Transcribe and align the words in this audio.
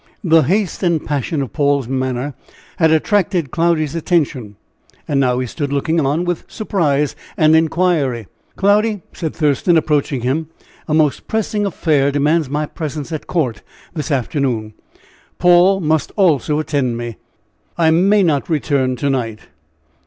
The 0.23 0.41
haste 0.41 0.81
and 0.81 1.05
passion 1.05 1.43
of 1.43 1.53
Paul's 1.53 1.87
manner 1.87 2.33
had 2.77 2.89
attracted 2.89 3.51
Cloudy's 3.51 3.93
attention, 3.93 4.55
and 5.07 5.19
now 5.19 5.37
he 5.37 5.45
stood 5.45 5.71
looking 5.71 6.03
on 6.03 6.25
with 6.25 6.43
surprise 6.49 7.15
and 7.37 7.55
inquiry. 7.55 8.25
"Cloudy," 8.55 9.03
said 9.13 9.35
Thurston, 9.35 9.77
approaching 9.77 10.21
him, 10.21 10.49
"a 10.87 10.95
most 10.95 11.27
pressing 11.27 11.67
affair 11.67 12.11
demands 12.11 12.49
my 12.49 12.65
presence 12.65 13.11
at 13.11 13.31
C 13.31 13.51
this 13.93 14.09
afternoon. 14.09 14.73
Paul 15.37 15.79
must 15.81 16.11
also 16.15 16.57
attend 16.57 16.97
me. 16.97 17.17
I 17.77 17.91
may 17.91 18.23
not 18.23 18.49
return 18.49 18.95
to 18.95 19.09
night. 19.11 19.41